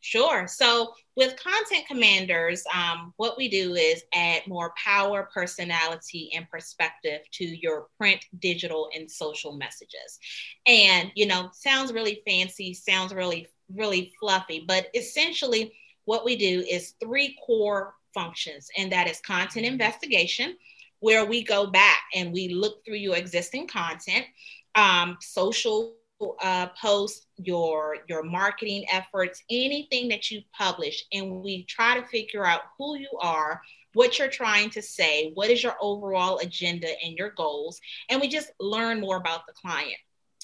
Sure. 0.00 0.48
So 0.48 0.92
with 1.16 1.36
content 1.36 1.86
commanders, 1.86 2.64
um, 2.74 3.12
what 3.16 3.36
we 3.36 3.48
do 3.48 3.74
is 3.74 4.02
add 4.14 4.46
more 4.46 4.72
power, 4.82 5.28
personality, 5.32 6.30
and 6.34 6.48
perspective 6.48 7.20
to 7.32 7.44
your 7.44 7.88
print, 7.98 8.24
digital, 8.38 8.88
and 8.94 9.10
social 9.10 9.52
messages. 9.56 10.18
And, 10.66 11.12
you 11.14 11.26
know, 11.26 11.50
sounds 11.52 11.92
really 11.92 12.22
fancy, 12.26 12.72
sounds 12.72 13.12
really, 13.12 13.46
really 13.74 14.12
fluffy, 14.18 14.64
but 14.66 14.88
essentially 14.94 15.74
what 16.04 16.24
we 16.24 16.36
do 16.36 16.64
is 16.68 16.94
three 17.00 17.36
core 17.46 17.94
functions, 18.14 18.68
and 18.76 18.90
that 18.92 19.08
is 19.08 19.20
content 19.20 19.66
investigation, 19.66 20.56
where 21.00 21.26
we 21.26 21.42
go 21.42 21.66
back 21.66 22.02
and 22.14 22.32
we 22.32 22.48
look 22.48 22.84
through 22.84 22.96
your 22.96 23.16
existing 23.16 23.66
content, 23.66 24.24
um, 24.74 25.18
social 25.20 25.94
uh, 26.42 26.68
posts, 26.80 27.26
your 27.36 27.98
your 28.08 28.22
marketing 28.22 28.84
efforts, 28.90 29.42
anything 29.50 30.08
that 30.08 30.30
you 30.30 30.42
publish, 30.56 31.04
and 31.12 31.42
we 31.42 31.64
try 31.64 31.98
to 31.98 32.06
figure 32.06 32.44
out 32.44 32.62
who 32.78 32.96
you 32.96 33.10
are, 33.20 33.60
what 33.94 34.18
you're 34.18 34.28
trying 34.28 34.70
to 34.70 34.82
say, 34.82 35.32
what 35.34 35.50
is 35.50 35.62
your 35.62 35.76
overall 35.80 36.38
agenda 36.38 36.88
and 37.04 37.16
your 37.16 37.30
goals, 37.30 37.80
and 38.08 38.20
we 38.20 38.28
just 38.28 38.50
learn 38.60 39.00
more 39.00 39.16
about 39.16 39.46
the 39.46 39.52
client. 39.52 39.98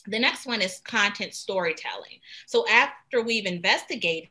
The 0.07 0.19
next 0.19 0.47
one 0.47 0.63
is 0.63 0.81
content 0.85 1.35
storytelling. 1.35 2.21
So 2.47 2.67
after 2.69 3.23
we've 3.23 3.47
investigated 3.47 4.31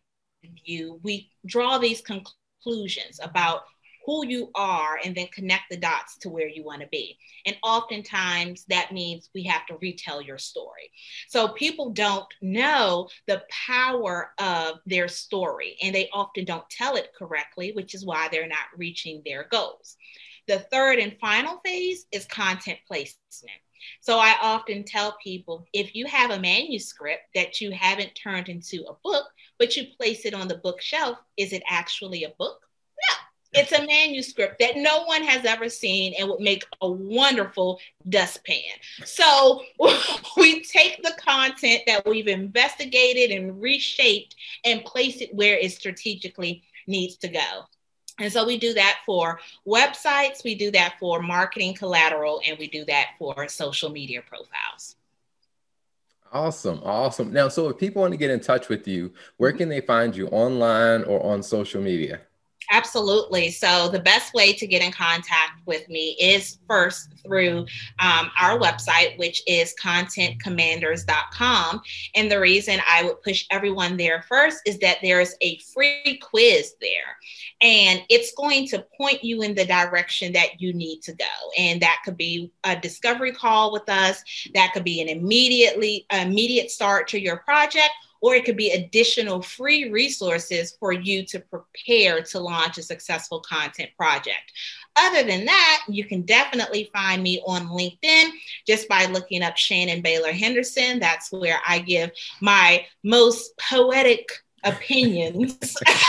you, 0.64 1.00
we 1.04 1.30
draw 1.46 1.78
these 1.78 2.02
conclusions 2.02 3.20
about 3.22 3.64
who 4.08 4.26
you 4.26 4.50
are 4.56 5.00
and 5.04 5.14
then 5.14 5.28
connect 5.34 5.64
the 5.70 5.76
dots 5.76 6.18
to 6.18 6.30
where 6.30 6.48
you 6.48 6.64
want 6.64 6.82
to 6.82 6.88
be. 6.88 7.18
And 7.46 7.58
oftentimes 7.62 8.64
that 8.70 8.94
means 8.94 9.30
we 9.36 9.44
have 9.44 9.66
to 9.66 9.78
retell 9.82 10.22
your 10.22 10.38
story. 10.38 10.90
So 11.28 11.50
people 11.50 11.92
don't 11.92 12.26
know 12.42 13.10
the 13.28 13.44
power 13.68 14.32
of 14.40 14.80
their 14.86 15.10
story 15.10 15.76
and 15.84 15.94
they 15.94 16.10
often 16.14 16.46
don't 16.46 16.68
tell 16.70 16.96
it 16.96 17.12
correctly, 17.20 17.74
which 17.74 17.94
is 17.94 18.06
why 18.06 18.30
they're 18.32 18.48
not 18.48 18.78
reaching 18.78 19.22
their 19.26 19.46
goals. 19.52 19.98
The 20.48 20.60
third 20.60 21.00
and 21.00 21.18
final 21.20 21.60
phase 21.66 22.06
is 22.14 22.26
content 22.26 22.80
placement. 22.88 23.60
So 24.00 24.20
I 24.20 24.36
often 24.42 24.86
tell 24.86 25.18
people 25.22 25.66
if 25.74 25.94
you 25.94 26.06
have 26.06 26.32
a 26.32 26.40
manuscript 26.40 27.24
that 27.36 27.60
you 27.60 27.72
haven't 27.72 28.16
turned 28.16 28.48
into 28.48 28.86
a 28.88 28.96
book, 29.04 29.26
but 29.60 29.76
you 29.76 29.88
place 29.98 30.26
it 30.26 30.34
on 30.34 30.48
the 30.48 30.56
bookshelf, 30.56 31.18
is 31.36 31.52
it 31.52 31.64
actually 31.68 32.24
a 32.24 32.34
book? 32.40 32.67
It's 33.58 33.72
a 33.72 33.86
manuscript 33.86 34.60
that 34.60 34.78
no 34.78 35.04
one 35.04 35.24
has 35.24 35.46
ever 35.46 35.70
seen 35.70 36.14
and 36.18 36.30
would 36.30 36.40
make 36.40 36.66
a 36.82 36.90
wonderful 36.90 37.80
dustpan. 38.10 38.62
So 39.06 39.62
we 40.38 40.64
take 40.64 41.02
the 41.04 41.14
content 41.18 41.82
that 41.88 42.06
we've 42.06 42.28
investigated 42.28 43.36
and 43.38 43.62
reshaped 43.62 44.36
and 44.66 44.84
place 44.86 45.22
it 45.22 45.34
where 45.34 45.58
it 45.58 45.72
strategically 45.72 46.64
needs 46.88 47.18
to 47.18 47.28
go. 47.28 47.66
And 48.20 48.34
so 48.34 48.46
we 48.46 48.58
do 48.58 48.74
that 48.74 49.00
for 49.06 49.40
websites, 49.68 50.44
we 50.44 50.56
do 50.56 50.72
that 50.72 50.96
for 51.00 51.22
marketing 51.22 51.76
collateral, 51.76 52.42
and 52.48 52.58
we 52.58 52.68
do 52.68 52.84
that 52.86 53.10
for 53.20 53.48
social 53.48 53.92
media 53.92 54.22
profiles. 54.28 54.96
Awesome. 56.32 56.82
Awesome. 56.84 57.32
Now, 57.32 57.48
so 57.48 57.70
if 57.70 57.78
people 57.78 58.02
want 58.02 58.14
to 58.14 58.18
get 58.18 58.32
in 58.32 58.40
touch 58.40 58.70
with 58.70 58.88
you, 58.88 59.14
where 59.38 59.52
mm-hmm. 59.52 59.60
can 59.60 59.70
they 59.70 59.82
find 59.82 60.16
you 60.16 60.28
online 60.28 61.04
or 61.04 61.24
on 61.26 61.44
social 61.44 61.82
media? 61.82 62.22
Absolutely. 62.70 63.50
So, 63.50 63.88
the 63.88 64.00
best 64.00 64.34
way 64.34 64.52
to 64.54 64.68
get 64.68 64.82
in 64.82 64.92
contact 64.92 65.62
with 65.66 65.88
me 65.88 66.18
is 66.20 66.58
first 66.68 67.14
through 67.24 67.60
um, 68.00 68.30
our 68.38 68.60
website, 68.60 69.18
which 69.18 69.42
is 69.48 69.74
contentcommanders.com. 69.82 71.82
And 72.16 72.30
the 72.30 72.42
reason 72.42 72.82
I 72.90 73.06
would 73.06 73.22
push 73.22 73.46
everyone 73.52 73.96
there 73.96 74.22
first 74.24 74.64
is 74.66 74.80
that 74.80 74.98
there's 75.02 75.34
a 75.42 75.58
free 75.74 76.20
quiz 76.22 76.76
there, 76.82 77.16
and 77.62 78.04
it's 78.10 78.34
going 78.34 78.68
to 78.68 78.86
point 78.98 79.24
you 79.24 79.44
in 79.44 79.56
the 79.56 79.66
direction 79.66 80.34
that 80.34 80.60
you 80.60 80.74
need 80.74 81.00
to 81.04 81.14
go. 81.14 81.24
And 81.58 81.82
that 81.82 82.02
could 82.04 82.18
be 82.18 82.52
a 82.66 82.76
discovery 82.76 83.32
call 83.32 83.72
with 83.72 83.88
us, 83.88 84.22
that 84.54 84.74
could 84.74 84.84
be 84.84 85.02
an 85.02 85.08
immediately 85.08 86.06
immediate 86.12 86.70
start 86.70 87.08
to 87.10 87.20
your 87.20 87.38
project 87.38 87.92
or 88.22 88.36
it 88.36 88.46
could 88.46 88.58
be 88.58 88.72
additional 88.72 89.42
free 89.42 89.90
resources 89.90 90.76
for 90.80 90.92
you 90.92 91.26
to 91.26 91.40
prepare 91.40 92.22
to 92.22 92.40
launch 92.40 92.78
a 92.78 92.84
successful 92.84 93.40
content 93.42 93.90
project. 93.98 94.52
Other 94.96 95.24
than 95.24 95.46
that, 95.46 95.84
you 95.88 96.04
can 96.04 96.24
definitely 96.24 96.90
find 96.92 97.22
me 97.22 97.42
on 97.46 97.68
LinkedIn 97.68 98.32
just 98.66 98.88
by 98.88 99.06
looking 99.06 99.44
up 99.44 99.56
Shannon 99.56 100.02
Baylor 100.02 100.32
Henderson. 100.32 101.00
That's 101.00 101.32
where 101.32 101.60
I 101.68 101.80
give 101.80 102.12
my 102.42 102.86
most 103.04 103.56
poetic 103.58 104.28
opinions 104.64 105.56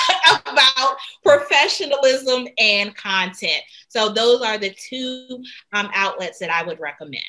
about 0.47 0.97
professionalism 1.23 2.49
and 2.59 2.95
content. 2.97 3.63
So, 3.89 4.09
those 4.09 4.41
are 4.43 4.57
the 4.57 4.71
two 4.71 5.43
um, 5.73 5.91
outlets 5.95 6.39
that 6.39 6.51
I 6.51 6.63
would 6.63 6.81
recommend. 6.81 7.25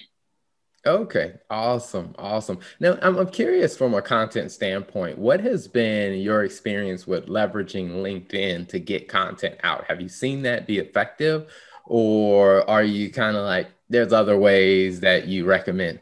Okay, 0.86 1.34
awesome, 1.50 2.16
awesome. 2.18 2.60
Now, 2.80 2.98
I'm, 3.02 3.18
I'm 3.18 3.30
curious 3.30 3.76
from 3.76 3.94
a 3.94 4.02
content 4.02 4.50
standpoint, 4.52 5.18
what 5.18 5.42
has 5.42 5.68
been 5.68 6.20
your 6.20 6.46
experience 6.46 7.06
with 7.06 7.28
leveraging 7.28 8.02
LinkedIn 8.02 8.68
to 8.70 8.80
get 8.80 9.10
content 9.10 9.56
out? 9.64 9.84
Have 9.86 10.00
you 10.00 10.08
seen 10.08 10.42
that 10.44 10.68
be 10.68 10.80
effective, 10.80 11.52
or 11.86 12.68
are 12.70 12.84
you 12.84 13.12
kind 13.12 13.36
of 13.36 13.44
like, 13.44 13.68
there's 13.90 14.14
other 14.14 14.38
ways 14.38 15.02
that 15.02 15.28
you 15.28 15.46
recommend? 15.46 16.00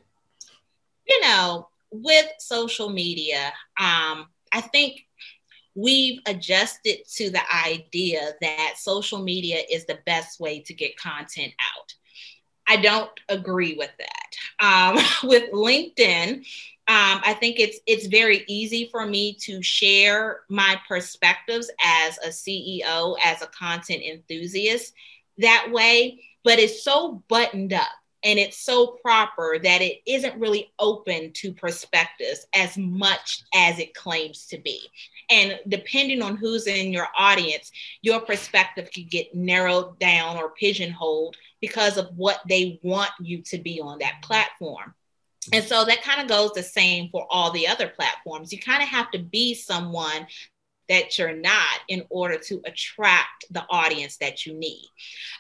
You 1.08 1.22
know, 1.22 1.70
with 1.90 2.28
social 2.38 2.90
media, 2.90 3.54
um, 3.80 4.28
I 4.52 4.62
think 4.62 5.08
we've 5.74 6.20
adjusted 6.28 7.00
to 7.16 7.30
the 7.32 7.42
idea 7.66 8.34
that 8.42 8.74
social 8.78 9.24
media 9.24 9.62
is 9.72 9.86
the 9.86 10.00
best 10.06 10.40
way 10.40 10.60
to 10.60 10.74
get 10.74 10.98
content 10.98 11.54
out. 11.76 11.94
I 12.68 12.78
don't 12.78 13.10
agree 13.30 13.76
with 13.76 13.92
that. 13.98 14.66
Um, 14.66 15.04
with 15.30 15.52
LinkedIn, 15.52 16.46
um, 16.90 17.20
I 17.26 17.36
think 17.38 17.60
it's 17.60 17.80
it's 17.86 18.08
very 18.08 18.46
easy 18.48 18.88
for 18.92 19.06
me 19.06 19.34
to 19.42 19.62
share 19.62 20.42
my 20.50 20.80
perspectives 20.88 21.70
as 21.84 22.18
a 22.20 22.30
CEO, 22.30 23.18
as 23.24 23.42
a 23.42 23.48
content 23.48 24.04
enthusiast 24.04 24.94
that 25.38 25.70
way, 25.72 26.24
but 26.44 26.60
it's 26.60 26.84
so 26.84 27.24
buttoned 27.28 27.74
up 27.74 27.90
and 28.28 28.38
it's 28.38 28.58
so 28.58 28.88
proper 29.02 29.58
that 29.64 29.82
it 29.82 30.02
isn't 30.06 30.38
really 30.38 30.70
open 30.80 31.32
to 31.32 31.54
perspectives 31.54 32.46
as 32.54 32.78
much 32.78 33.44
as 33.56 33.80
it 33.80 33.94
claims 33.94 34.48
to 34.48 34.58
be. 34.58 34.82
And 35.30 35.58
depending 35.70 36.22
on 36.22 36.36
who's 36.36 36.68
in 36.68 36.92
your 36.92 37.08
audience, 37.18 37.72
your 38.02 38.20
perspective 38.20 38.90
could 38.94 39.10
get 39.10 39.34
narrowed 39.34 39.98
down 40.00 40.36
or 40.36 40.50
pigeonholed 40.50 41.38
because 41.62 41.98
of 41.98 42.10
what 42.18 42.42
they 42.50 42.82
want 42.84 43.12
you 43.22 43.42
to 43.44 43.58
be 43.60 43.80
on 43.80 44.00
that 44.00 44.22
platform. 44.22 44.94
And 45.54 45.64
so 45.64 45.86
that 45.86 46.04
kind 46.04 46.20
of 46.20 46.28
goes 46.28 46.52
the 46.52 46.64
same 46.64 47.08
for 47.10 47.26
all 47.30 47.52
the 47.52 47.70
other 47.70 47.88
platforms. 47.88 48.52
You 48.52 48.60
kind 48.60 48.84
of 48.84 48.90
have 48.90 49.10
to 49.12 49.20
be 49.20 49.54
someone 49.54 50.28
that 50.90 51.18
you're 51.18 51.34
not 51.34 51.80
in 51.88 52.04
order 52.10 52.38
to 52.38 52.62
attract 52.66 53.46
the 53.52 53.66
audience 53.70 54.18
that 54.18 54.46
you 54.46 54.54
need. 54.54 54.86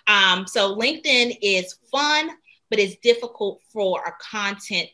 Um, 0.07 0.47
so 0.47 0.73
LinkedIn 0.73 1.37
is 1.41 1.75
fun, 1.91 2.29
but 2.69 2.79
it's 2.79 2.97
difficult 2.97 3.61
for 3.71 4.01
a 4.05 4.13
content 4.19 4.89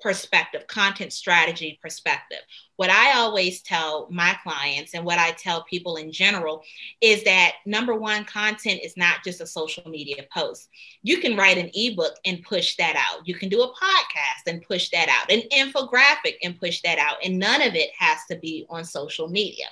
perspective, 0.00 0.66
content 0.66 1.12
strategy 1.12 1.78
perspective. 1.82 2.38
What 2.76 2.90
I 2.90 3.18
always 3.18 3.62
tell 3.62 4.08
my 4.10 4.36
clients 4.42 4.94
and 4.94 5.04
what 5.04 5.18
I 5.18 5.32
tell 5.32 5.64
people 5.64 5.96
in 5.96 6.12
general 6.12 6.62
is 7.00 7.24
that 7.24 7.54
number 7.66 7.94
one, 7.94 8.24
content 8.24 8.80
is 8.84 8.96
not 8.96 9.24
just 9.24 9.40
a 9.40 9.46
social 9.46 9.88
media 9.88 10.24
post. 10.32 10.68
You 11.02 11.18
can 11.18 11.36
write 11.36 11.58
an 11.58 11.70
ebook 11.74 12.14
and 12.24 12.42
push 12.42 12.76
that 12.76 12.94
out. 12.96 13.26
You 13.26 13.34
can 13.34 13.48
do 13.48 13.62
a 13.62 13.72
podcast 13.72 14.46
and 14.46 14.62
push 14.62 14.90
that 14.90 15.08
out, 15.08 15.32
an 15.32 15.42
infographic 15.52 16.36
and 16.42 16.58
push 16.58 16.80
that 16.82 16.98
out. 16.98 17.16
And 17.24 17.38
none 17.38 17.62
of 17.62 17.74
it 17.74 17.90
has 17.98 18.18
to 18.30 18.36
be 18.36 18.66
on 18.70 18.84
social 18.84 19.28
media. 19.28 19.66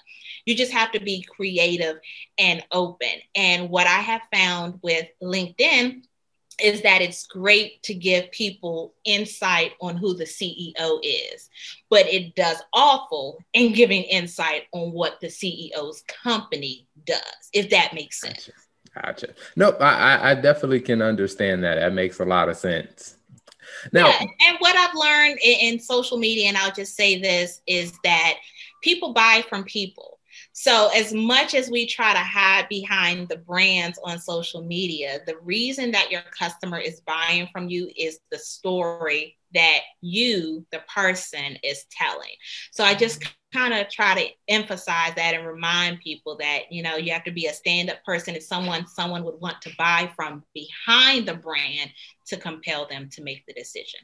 You 0.45 0.57
just 0.57 0.73
have 0.73 0.91
to 0.93 1.01
be 1.01 1.23
creative 1.23 1.99
and 2.39 2.65
open. 2.73 3.09
And 3.37 3.71
what 3.71 3.87
I 3.87 4.01
have 4.01 4.23
found 4.33 4.81
with 4.83 5.07
LinkedIn 5.23 6.03
is 6.61 6.83
that 6.83 7.03
it's 7.03 7.27
great 7.27 7.83
to 7.83 7.95
give 7.95 8.31
people 8.31 8.95
insight 9.05 9.73
on 9.81 9.97
who 9.97 10.15
the 10.15 10.25
CEO 10.25 11.01
is, 11.03 11.51
but 11.91 12.07
it 12.07 12.35
does 12.35 12.63
awful 12.73 13.39
in 13.53 13.73
giving 13.73 14.03
insight 14.05 14.63
on 14.73 14.93
what 14.93 15.21
the 15.21 15.27
CEO's 15.27 16.03
company 16.03 16.87
does, 17.05 17.21
if 17.53 17.71
that 17.71 17.95
makes 17.95 18.21
sense. 18.21 18.51
Gotcha. 18.95 19.07
gotcha. 19.07 19.35
Nope, 19.57 19.77
I, 19.81 20.31
I 20.31 20.35
definitely 20.35 20.81
can 20.81 21.03
understand 21.03 21.63
that. 21.65 21.77
That 21.77 21.93
makes 21.93 22.21
a 22.21 22.25
lot 22.25 22.49
of 22.49 22.57
sense. 22.57 23.17
Now, 23.93 24.09
yeah, 24.09 24.21
and 24.49 24.57
what 24.61 24.77
I've 24.77 24.95
learned 24.95 25.39
in, 25.43 25.75
in 25.75 25.81
social 25.81 26.19
media, 26.19 26.49
and 26.49 26.57
I'll 26.57 26.73
just 26.73 26.97
say 26.97 27.21
this, 27.21 27.61
is 27.67 27.93
that 28.05 28.35
people 28.83 29.13
buy 29.13 29.45
from 29.49 29.65
people 29.65 30.16
so, 30.59 30.89
as 30.97 31.13
much 31.13 31.55
as 31.55 31.71
we 31.71 31.87
try 31.87 32.15
to 32.15 32.19
hide 32.19 32.67
behind 32.71 33.29
the 33.29 33.37
brands 33.37 33.99
on 34.03 34.19
social 34.19 34.63
media, 34.63 35.21
the 35.27 35.37
reason 35.43 35.91
that 35.91 36.11
your 36.11 36.23
customer 36.23 36.79
is 36.79 37.03
buying 37.03 37.47
from 37.53 37.69
you 37.69 37.91
is 37.95 38.21
the 38.31 38.39
story 38.39 39.37
that 39.53 39.81
you, 40.01 40.65
the 40.73 40.81
person, 40.93 41.59
is 41.63 41.85
telling. 41.91 42.33
So, 42.73 42.85
I 42.85 42.95
just 42.95 43.21
mm-hmm. 43.21 43.59
kind 43.59 43.75
of 43.75 43.91
try 43.91 44.15
to 44.15 44.31
emphasize 44.49 45.13
that 45.17 45.35
and 45.35 45.47
remind 45.47 46.01
people 46.01 46.39
that 46.39 46.73
you 46.73 46.83
know 46.83 46.97
you 46.97 47.13
have 47.13 47.25
to 47.25 47.33
be 47.33 47.49
a 47.49 47.53
stand-up 47.53 48.03
person 48.03 48.35
if 48.35 48.43
someone 48.43 48.87
someone 48.87 49.25
would 49.25 49.39
want 49.39 49.61
to 49.61 49.75
buy 49.77 50.11
from 50.17 50.43
behind 50.55 51.29
the 51.29 51.35
brand 51.35 51.91
to 52.29 52.39
compel 52.39 52.89
them 52.89 53.11
to 53.11 53.23
make 53.23 53.45
the 53.45 53.53
decision 53.53 54.01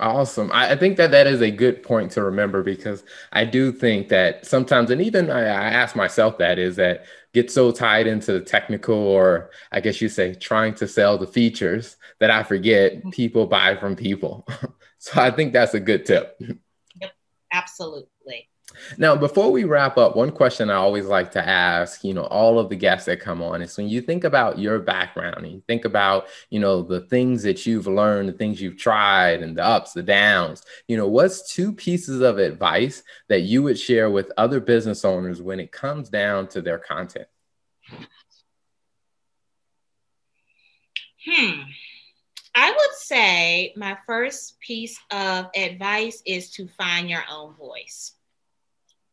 Awesome. 0.00 0.50
I, 0.52 0.72
I, 0.72 0.76
think 0.76 0.96
that 0.96 1.10
that 1.10 1.26
is 1.26 1.42
a 1.42 1.50
good 1.50 1.82
point 1.82 2.12
to 2.12 2.22
remember 2.22 2.62
because 2.62 3.04
I 3.32 3.44
do 3.44 3.70
think 3.70 4.08
that 4.08 4.46
sometimes, 4.46 4.90
and 4.90 5.02
even 5.02 5.30
I, 5.30 5.40
I 5.40 5.70
ask 5.70 5.94
myself 5.94 6.38
that 6.38 6.58
is 6.58 6.76
that 6.76 7.04
get 7.34 7.50
so 7.50 7.70
tied 7.70 8.06
into 8.06 8.32
the 8.32 8.40
technical, 8.40 8.94
or 8.94 9.50
I 9.70 9.80
guess 9.80 10.00
you 10.00 10.08
say 10.08 10.34
trying 10.34 10.74
to 10.76 10.88
sell 10.88 11.18
the 11.18 11.26
features 11.26 11.96
that 12.20 12.30
I 12.30 12.42
forget 12.42 12.96
mm-hmm. 12.96 13.10
people 13.10 13.46
buy 13.46 13.76
from 13.76 13.94
people. 13.94 14.46
so 14.98 15.20
I 15.20 15.30
think 15.30 15.52
that's 15.52 15.74
a 15.74 15.80
good 15.80 16.06
tip. 16.06 16.36
Yep, 16.40 17.12
absolutely. 17.52 18.48
Now, 18.98 19.16
before 19.16 19.50
we 19.50 19.64
wrap 19.64 19.96
up, 19.96 20.16
one 20.16 20.30
question 20.30 20.70
I 20.70 20.74
always 20.74 21.06
like 21.06 21.30
to 21.32 21.46
ask, 21.46 22.04
you 22.04 22.14
know, 22.14 22.24
all 22.24 22.58
of 22.58 22.68
the 22.68 22.76
guests 22.76 23.06
that 23.06 23.20
come 23.20 23.42
on 23.42 23.62
is 23.62 23.76
when 23.76 23.88
you 23.88 24.00
think 24.00 24.24
about 24.24 24.58
your 24.58 24.78
background 24.78 25.44
and 25.44 25.52
you 25.52 25.62
think 25.66 25.84
about, 25.84 26.26
you 26.50 26.60
know, 26.60 26.82
the 26.82 27.00
things 27.00 27.42
that 27.42 27.66
you've 27.66 27.86
learned, 27.86 28.28
the 28.28 28.32
things 28.34 28.60
you've 28.60 28.78
tried 28.78 29.42
and 29.42 29.56
the 29.56 29.64
ups, 29.64 29.92
the 29.92 30.02
downs, 30.02 30.62
you 30.88 30.96
know, 30.96 31.08
what's 31.08 31.52
two 31.52 31.72
pieces 31.72 32.20
of 32.20 32.38
advice 32.38 33.02
that 33.28 33.40
you 33.40 33.62
would 33.62 33.78
share 33.78 34.10
with 34.10 34.32
other 34.36 34.60
business 34.60 35.04
owners 35.04 35.42
when 35.42 35.60
it 35.60 35.72
comes 35.72 36.08
down 36.08 36.48
to 36.48 36.62
their 36.62 36.78
content? 36.78 37.28
Hmm. 41.24 41.60
I 42.54 42.70
would 42.70 42.96
say 42.96 43.72
my 43.76 43.96
first 44.06 44.60
piece 44.60 44.98
of 45.10 45.46
advice 45.54 46.22
is 46.26 46.50
to 46.52 46.68
find 46.68 47.08
your 47.08 47.24
own 47.30 47.54
voice 47.54 48.12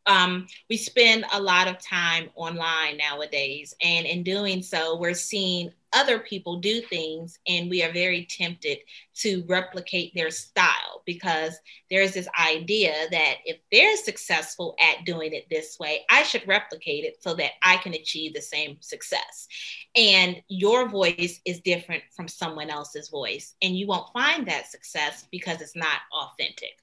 um, 0.10 0.48
we 0.70 0.78
spend 0.78 1.24
a 1.32 1.42
lot 1.42 1.68
of 1.68 1.80
time 1.80 2.30
online 2.36 2.98
nowadays. 2.98 3.76
And 3.82 4.06
in 4.06 4.24
doing 4.24 4.64
so, 4.64 4.98
we're 4.98 5.14
seeing 5.14 5.72
other 5.94 6.20
people 6.20 6.58
do 6.58 6.82
things 6.82 7.40
and 7.48 7.70
we 7.70 7.84
are 7.84 7.92
very 7.92 8.26
tempted 8.30 8.80
to 9.16 9.44
replicate 9.48 10.14
their 10.16 10.32
style 10.32 11.02
because 11.06 11.58
there's 11.90 12.14
this 12.14 12.28
idea 12.40 12.94
that 13.12 13.36
if 13.46 13.58
they're 13.72 13.98
successful 13.98 14.76
at 14.80 15.06
doing 15.06 15.34
it 15.34 15.46
this 15.50 15.78
way, 15.80 16.06
I 16.10 16.24
should 16.24 16.48
replicate 16.48 17.04
it 17.04 17.22
so 17.22 17.34
that 17.36 17.52
I 17.64 17.78
can 17.78 17.94
achieve 17.94 18.34
the 18.34 18.42
same 18.42 18.78
success. 18.80 19.48
And 19.96 20.42
your 20.48 20.88
voice 20.88 21.42
is 21.46 21.60
different 21.62 22.04
from 22.16 22.28
someone 22.28 22.70
else's 22.70 23.10
voice, 23.10 23.56
and 23.62 23.76
you 23.76 23.88
won't 23.88 24.14
find 24.14 24.48
that 24.48 24.70
success 24.70 25.28
because 25.32 25.62
it's 25.62 25.76
not 25.76 26.02
authentic. 26.14 26.76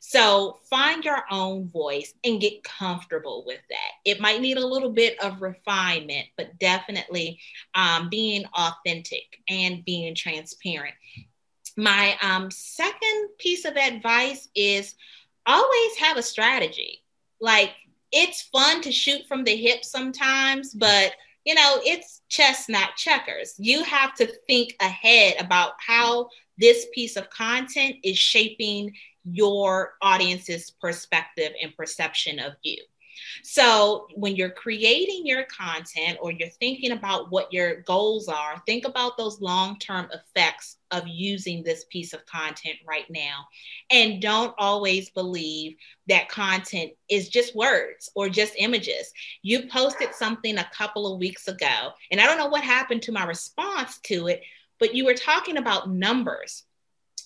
So 0.00 0.58
find 0.68 1.04
your 1.04 1.24
own 1.30 1.68
voice 1.70 2.14
and 2.24 2.40
get 2.40 2.62
comfortable 2.62 3.44
with 3.46 3.60
that. 3.70 3.90
It 4.04 4.20
might 4.20 4.40
need 4.40 4.58
a 4.58 4.66
little 4.66 4.92
bit 4.92 5.18
of 5.22 5.42
refinement, 5.42 6.28
but 6.36 6.58
definitely 6.58 7.40
um, 7.74 8.08
being 8.10 8.44
authentic 8.54 9.38
and 9.48 9.84
being 9.84 10.14
transparent. 10.14 10.94
My 11.76 12.16
um, 12.22 12.50
second 12.50 13.28
piece 13.38 13.64
of 13.64 13.76
advice 13.76 14.48
is 14.54 14.94
always 15.46 15.96
have 15.98 16.16
a 16.16 16.22
strategy. 16.22 17.02
Like 17.40 17.70
it's 18.12 18.42
fun 18.42 18.82
to 18.82 18.92
shoot 18.92 19.26
from 19.26 19.44
the 19.44 19.56
hip 19.56 19.84
sometimes, 19.84 20.74
but 20.74 21.12
you 21.44 21.54
know, 21.54 21.80
it's 21.84 22.22
chess, 22.28 22.68
not 22.68 22.96
checkers. 22.96 23.54
You 23.58 23.82
have 23.84 24.14
to 24.16 24.26
think 24.46 24.76
ahead 24.80 25.36
about 25.38 25.72
how 25.84 26.28
this 26.58 26.86
piece 26.92 27.16
of 27.16 27.30
content 27.30 27.96
is 28.04 28.18
shaping 28.18 28.92
your 29.24 29.94
audience's 30.02 30.70
perspective 30.70 31.52
and 31.62 31.74
perception 31.76 32.38
of 32.38 32.52
you. 32.62 32.82
So 33.42 34.06
when 34.14 34.36
you're 34.36 34.50
creating 34.50 35.26
your 35.26 35.44
content 35.44 36.18
or 36.20 36.32
you're 36.32 36.48
thinking 36.48 36.92
about 36.92 37.30
what 37.30 37.52
your 37.52 37.82
goals 37.82 38.28
are, 38.28 38.62
think 38.66 38.86
about 38.86 39.16
those 39.16 39.40
long 39.40 39.78
term 39.78 40.08
effects 40.12 40.76
of 40.90 41.06
using 41.06 41.62
this 41.62 41.84
piece 41.90 42.12
of 42.12 42.26
content 42.26 42.76
right 42.86 43.08
now. 43.10 43.46
And 43.90 44.20
don't 44.20 44.54
always 44.58 45.10
believe 45.10 45.76
that 46.08 46.28
content 46.28 46.92
is 47.08 47.28
just 47.28 47.54
words 47.54 48.10
or 48.14 48.28
just 48.28 48.54
images. 48.58 49.12
You 49.42 49.68
posted 49.68 50.14
something 50.14 50.58
a 50.58 50.70
couple 50.72 51.12
of 51.12 51.20
weeks 51.20 51.48
ago, 51.48 51.90
and 52.10 52.20
I 52.20 52.26
don't 52.26 52.38
know 52.38 52.48
what 52.48 52.64
happened 52.64 53.02
to 53.02 53.12
my 53.12 53.24
response 53.24 53.98
to 54.04 54.28
it, 54.28 54.42
but 54.78 54.94
you 54.94 55.04
were 55.04 55.14
talking 55.14 55.56
about 55.56 55.90
numbers. 55.90 56.64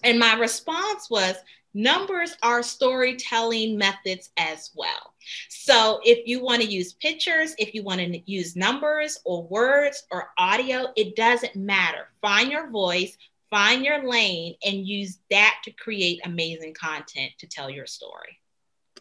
And 0.03 0.19
my 0.19 0.35
response 0.35 1.09
was 1.09 1.37
numbers 1.75 2.37
are 2.43 2.63
storytelling 2.63 3.77
methods 3.77 4.31
as 4.37 4.71
well. 4.75 5.15
So 5.49 6.01
if 6.05 6.27
you 6.27 6.43
want 6.43 6.63
to 6.63 6.69
use 6.69 6.95
pictures, 6.95 7.55
if 7.59 7.75
you 7.75 7.83
want 7.83 8.01
to 8.01 8.31
use 8.31 8.57
numbers 8.57 9.21
or 9.25 9.43
words 9.45 10.05
or 10.11 10.31
audio, 10.39 10.87
it 10.97 11.17
doesn't 11.17 11.57
matter. 11.57 12.09
Find 12.23 12.51
your 12.51 12.71
voice, 12.71 13.17
find 13.51 13.85
your 13.85 14.09
lane, 14.09 14.55
and 14.65 14.87
use 14.87 15.19
that 15.31 15.57
to 15.65 15.73
create 15.73 16.21
amazing 16.25 16.75
content 16.75 17.33
to 17.39 17.47
tell 17.47 17.69
your 17.69 17.87
story. 17.87 18.39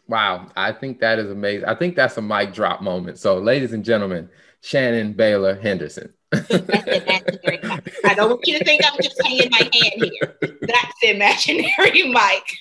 Wow, 0.06 0.48
I 0.54 0.72
think 0.72 1.00
that 1.00 1.18
is 1.18 1.30
amazing. 1.30 1.66
I 1.66 1.74
think 1.74 1.96
that's 1.96 2.16
a 2.18 2.22
mic 2.22 2.52
drop 2.52 2.82
moment. 2.82 3.18
So, 3.18 3.38
ladies 3.38 3.72
and 3.72 3.82
gentlemen, 3.84 4.28
Shannon 4.60 5.14
Baylor 5.14 5.54
Henderson. 5.54 6.12
I 6.32 8.14
don't 8.16 8.30
want 8.30 8.46
you 8.46 8.58
to 8.58 8.64
think 8.64 8.82
I'm 8.84 9.00
just 9.02 9.22
hanging 9.22 9.48
my 9.50 9.58
hand 9.58 9.72
here. 10.02 10.36
Imaginary 11.10 12.02
mic. 12.08 12.58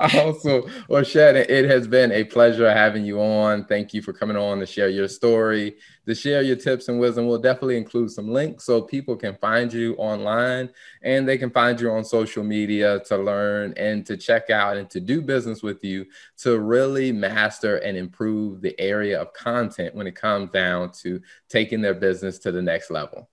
also, 0.00 0.66
well, 0.88 1.02
Shannon, 1.04 1.46
it 1.48 1.64
has 1.66 1.86
been 1.86 2.12
a 2.12 2.24
pleasure 2.24 2.70
having 2.70 3.04
you 3.04 3.20
on. 3.20 3.64
Thank 3.64 3.94
you 3.94 4.02
for 4.02 4.12
coming 4.12 4.36
on 4.36 4.58
to 4.58 4.66
share 4.66 4.88
your 4.88 5.08
story, 5.08 5.76
to 6.06 6.14
share 6.14 6.42
your 6.42 6.56
tips 6.56 6.88
and 6.88 6.98
wisdom. 6.98 7.26
We'll 7.26 7.38
definitely 7.38 7.76
include 7.76 8.10
some 8.10 8.28
links 8.28 8.64
so 8.64 8.82
people 8.82 9.16
can 9.16 9.36
find 9.36 9.72
you 9.72 9.94
online 9.94 10.70
and 11.02 11.26
they 11.26 11.38
can 11.38 11.50
find 11.50 11.80
you 11.80 11.90
on 11.90 12.04
social 12.04 12.44
media 12.44 13.00
to 13.00 13.16
learn 13.16 13.74
and 13.76 14.04
to 14.06 14.16
check 14.16 14.50
out 14.50 14.76
and 14.76 14.90
to 14.90 15.00
do 15.00 15.22
business 15.22 15.62
with 15.62 15.82
you 15.84 16.06
to 16.38 16.58
really 16.58 17.12
master 17.12 17.76
and 17.76 17.96
improve 17.96 18.60
the 18.60 18.78
area 18.80 19.20
of 19.20 19.32
content 19.32 19.94
when 19.94 20.06
it 20.06 20.16
comes 20.16 20.50
down 20.50 20.90
to 20.92 21.20
taking 21.48 21.80
their 21.80 21.94
business 21.94 22.38
to 22.40 22.52
the 22.52 22.62
next 22.62 22.90
level. 22.90 23.28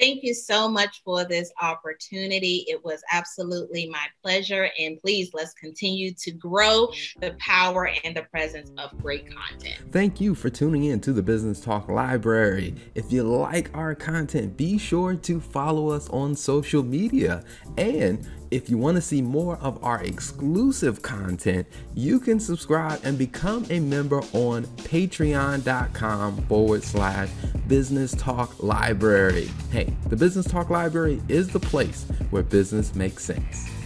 Thank 0.00 0.24
you 0.24 0.32
so 0.32 0.66
much 0.66 1.02
for 1.04 1.24
this 1.24 1.52
opportunity. 1.60 2.64
It 2.66 2.82
was 2.82 3.02
absolutely 3.12 3.88
my 3.90 4.06
pleasure. 4.22 4.70
And 4.78 4.98
please, 5.00 5.30
let's 5.34 5.52
continue 5.52 6.14
to 6.14 6.30
grow 6.32 6.88
the 7.20 7.36
power 7.38 7.90
and 8.02 8.16
the 8.16 8.22
presence 8.22 8.72
of 8.78 8.96
great 9.02 9.26
content. 9.30 9.92
Thank 9.92 10.18
you 10.18 10.34
for 10.34 10.48
tuning 10.48 10.84
in 10.84 11.00
to 11.02 11.12
the 11.12 11.22
Business 11.22 11.60
Talk 11.60 11.88
Library. 11.88 12.74
If 12.94 13.12
you 13.12 13.24
like 13.24 13.70
our 13.74 13.94
content, 13.94 14.56
be 14.56 14.78
sure 14.78 15.14
to 15.16 15.38
follow 15.38 15.90
us 15.90 16.08
on 16.08 16.34
social 16.34 16.82
media. 16.82 17.44
And 17.76 18.26
if 18.50 18.68
you 18.68 18.76
want 18.76 18.96
to 18.96 19.00
see 19.00 19.22
more 19.22 19.56
of 19.58 19.82
our 19.84 20.02
exclusive 20.02 21.02
content, 21.02 21.66
you 21.94 22.18
can 22.18 22.40
subscribe 22.40 23.00
and 23.04 23.16
become 23.16 23.64
a 23.70 23.80
member 23.80 24.20
on 24.32 24.64
patreon.com 24.78 26.42
forward 26.42 26.82
slash 26.82 27.28
business 27.68 28.12
talk 28.16 28.62
library. 28.62 29.48
Hey, 29.70 29.94
the 30.08 30.16
Business 30.16 30.46
Talk 30.46 30.70
Library 30.70 31.22
is 31.28 31.48
the 31.48 31.60
place 31.60 32.04
where 32.30 32.42
business 32.42 32.94
makes 32.94 33.24
sense. 33.24 33.79